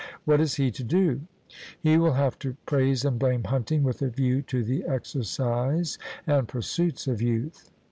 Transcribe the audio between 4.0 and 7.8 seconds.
a view to the exercise and pursuits of youth.